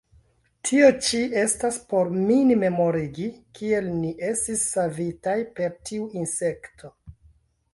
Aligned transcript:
Tio 0.67 0.85
ĉi 1.07 1.19
estas, 1.41 1.75
por 1.91 2.09
min 2.31 2.53
memorigi, 2.63 3.27
kiel 3.59 3.91
ni 3.99 4.15
estis 4.31 4.65
savitaj 4.73 5.37
per 5.61 5.77
tiu 5.91 6.09
ĉi 6.11 6.23
insekto. 6.25 6.93